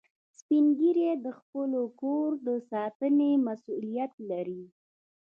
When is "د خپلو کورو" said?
1.25-2.29